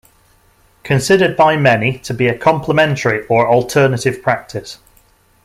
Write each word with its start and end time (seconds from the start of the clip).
Considered 0.81 1.37
by 1.37 1.55
many 1.55 1.99
to 1.99 2.11
be 2.11 2.27
a 2.27 2.35
complementary 2.35 3.23
or 3.27 3.47
alternative 3.47 4.23
practice. 4.23 4.79